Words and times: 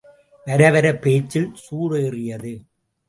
வரவர 0.47 0.95
பேச்சில் 0.95 1.51
சூடேறியது. 1.65 2.53